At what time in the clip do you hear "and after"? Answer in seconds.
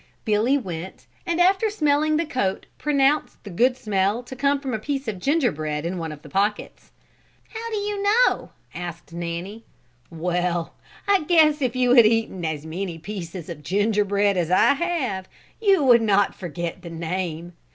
1.27-1.69